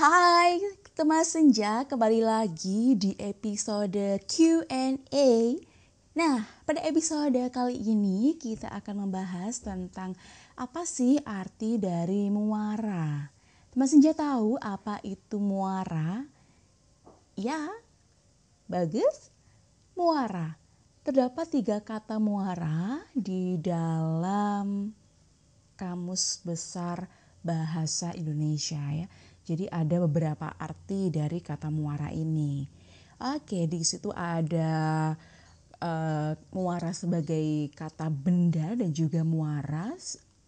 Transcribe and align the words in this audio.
Hai 0.00 0.56
teman 0.96 1.20
senja, 1.28 1.84
kembali 1.84 2.24
lagi 2.24 2.96
di 2.96 3.12
episode 3.20 4.16
Q&A. 4.24 5.60
Nah, 6.16 6.40
pada 6.64 6.80
episode 6.88 7.36
kali 7.52 7.76
ini 7.76 8.32
kita 8.40 8.72
akan 8.80 9.04
membahas 9.04 9.60
tentang 9.60 10.16
apa 10.56 10.88
sih 10.88 11.20
arti 11.20 11.76
dari 11.76 12.32
muara. 12.32 13.28
Teman 13.76 13.84
senja 13.84 14.16
tahu 14.16 14.56
apa 14.56 15.04
itu 15.04 15.36
muara? 15.36 16.24
Ya, 17.36 17.68
bagus. 18.72 19.28
Muara. 19.92 20.56
Terdapat 21.04 21.52
tiga 21.52 21.76
kata 21.84 22.16
muara 22.16 23.04
di 23.12 23.60
dalam 23.60 24.96
kamus 25.76 26.40
besar 26.40 27.04
bahasa 27.44 28.12
Indonesia 28.16 28.80
ya 28.96 29.08
jadi 29.44 29.66
ada 29.72 30.02
beberapa 30.04 30.52
arti 30.56 31.08
dari 31.10 31.40
kata 31.40 31.72
muara 31.72 32.12
ini. 32.12 32.64
Oke, 33.20 33.68
di 33.68 33.84
situ 33.84 34.08
ada 34.12 35.12
uh, 35.80 36.32
muara 36.56 36.92
sebagai 36.96 37.68
kata 37.76 38.08
benda 38.08 38.72
dan 38.76 38.92
juga 38.96 39.24
muara 39.26 39.92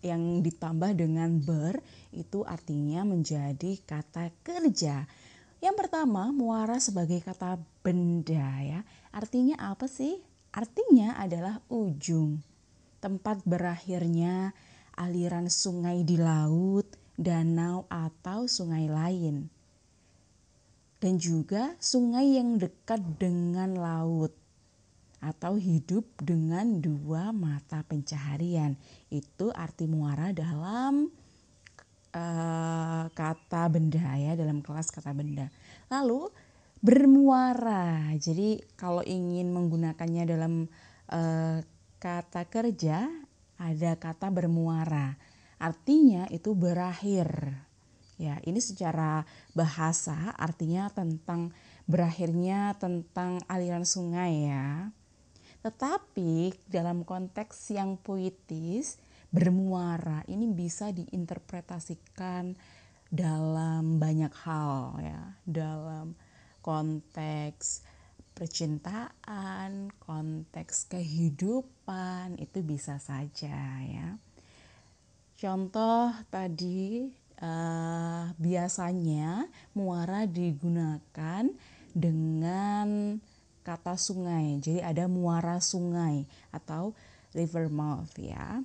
yang 0.00 0.40
ditambah 0.40 0.96
dengan 0.96 1.40
ber 1.40 1.82
itu 2.10 2.42
artinya 2.46 3.04
menjadi 3.04 3.78
kata 3.84 4.32
kerja. 4.42 5.04
Yang 5.60 5.76
pertama, 5.76 6.32
muara 6.32 6.80
sebagai 6.80 7.20
kata 7.20 7.60
benda 7.84 8.48
ya. 8.64 8.80
Artinya 9.12 9.60
apa 9.60 9.84
sih? 9.84 10.16
Artinya 10.50 11.20
adalah 11.20 11.60
ujung. 11.68 12.40
Tempat 13.00 13.44
berakhirnya 13.44 14.56
aliran 14.96 15.52
sungai 15.52 16.04
di 16.04 16.16
laut, 16.16 16.99
danau 17.20 17.84
atau 17.92 18.48
sungai 18.48 18.88
lain. 18.88 19.52
Dan 21.00 21.20
juga 21.20 21.76
sungai 21.80 22.40
yang 22.40 22.56
dekat 22.56 23.00
dengan 23.20 23.76
laut 23.76 24.32
atau 25.20 25.60
hidup 25.60 26.08
dengan 26.20 26.80
dua 26.80 27.32
mata 27.32 27.84
pencaharian. 27.84 28.76
Itu 29.12 29.52
arti 29.52 29.84
muara 29.84 30.32
dalam 30.32 31.12
uh, 32.16 33.04
kata 33.12 33.62
benda 33.68 34.16
ya, 34.16 34.32
dalam 34.36 34.64
kelas 34.64 34.88
kata 34.88 35.12
benda. 35.12 35.52
Lalu 35.92 36.28
bermuara. 36.80 38.16
Jadi 38.16 38.60
kalau 38.76 39.04
ingin 39.04 39.52
menggunakannya 39.52 40.24
dalam 40.24 40.68
uh, 41.12 41.60
kata 42.00 42.48
kerja 42.48 43.08
ada 43.60 43.92
kata 44.00 44.32
bermuara. 44.32 45.16
Artinya 45.60 46.24
itu 46.32 46.56
berakhir. 46.56 47.28
Ya, 48.16 48.40
ini 48.44 48.60
secara 48.60 49.24
bahasa 49.52 50.32
artinya 50.36 50.88
tentang 50.92 51.52
berakhirnya 51.84 52.76
tentang 52.80 53.44
aliran 53.48 53.84
sungai 53.84 54.48
ya. 54.48 54.92
Tetapi 55.60 56.52
dalam 56.68 57.04
konteks 57.04 57.76
yang 57.76 58.00
puitis, 58.00 58.96
bermuara 59.28 60.24
ini 60.28 60.48
bisa 60.48 60.88
diinterpretasikan 60.92 62.56
dalam 63.12 64.00
banyak 64.00 64.32
hal 64.48 64.96
ya, 65.04 65.22
dalam 65.44 66.16
konteks 66.64 67.84
percintaan, 68.32 69.92
konteks 70.00 70.88
kehidupan 70.88 72.40
itu 72.40 72.64
bisa 72.64 72.96
saja 72.96 73.84
ya. 73.84 74.16
Contoh 75.40 76.12
tadi 76.28 77.08
uh, 77.40 78.28
biasanya 78.36 79.48
muara 79.72 80.28
digunakan 80.28 81.48
dengan 81.96 83.16
kata 83.64 83.96
sungai. 83.96 84.60
Jadi 84.60 84.84
ada 84.84 85.08
muara 85.08 85.56
sungai 85.56 86.28
atau 86.52 86.92
river 87.32 87.72
mouth 87.72 88.12
ya. 88.20 88.60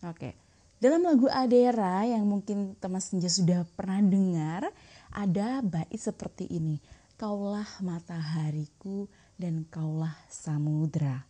Oke. 0.00 0.32
Dalam 0.80 1.04
lagu 1.04 1.28
Adera 1.28 2.08
yang 2.08 2.24
mungkin 2.24 2.72
teman 2.80 3.04
senja 3.04 3.28
sudah 3.28 3.68
pernah 3.76 4.00
dengar, 4.00 4.72
ada 5.12 5.60
bait 5.60 5.92
seperti 5.92 6.48
ini. 6.48 6.80
Kaulah 7.20 7.68
matahariku 7.84 9.10
dan 9.36 9.68
kaulah 9.68 10.16
samudra. 10.32 11.26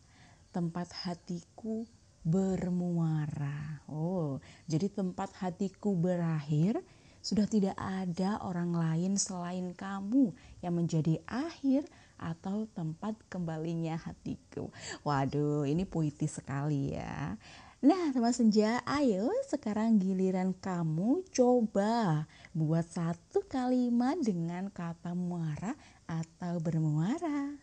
Tempat 0.55 0.93
hatiku 1.03 1.83
bermuara. 2.27 3.83
Oh, 3.89 4.43
jadi 4.71 4.91
tempat 4.91 5.33
hatiku 5.39 5.95
berakhir 5.95 6.83
sudah 7.19 7.45
tidak 7.51 7.77
ada 7.77 8.39
orang 8.47 8.73
lain 8.73 9.19
selain 9.19 9.75
kamu 9.75 10.33
yang 10.63 10.79
menjadi 10.79 11.19
akhir 11.27 11.85
atau 12.19 12.67
tempat 12.75 13.15
kembalinya 13.31 13.99
hatiku. 13.99 14.71
Waduh, 15.07 15.67
ini 15.67 15.87
puitis 15.87 16.39
sekali 16.39 16.95
ya. 16.95 17.39
Nah, 17.79 18.11
teman 18.11 18.35
senja, 18.35 18.83
ayo 18.83 19.31
sekarang 19.47 20.03
giliran 20.03 20.51
kamu 20.51 21.23
coba 21.31 22.27
buat 22.51 22.83
satu 22.83 23.47
kalimat 23.47 24.19
dengan 24.19 24.67
kata 24.67 25.15
muara 25.15 25.79
atau 26.11 26.59
bermuara. 26.59 27.55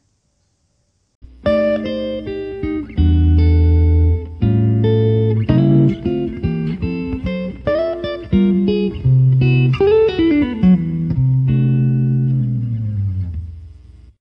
Thank 1.44 2.45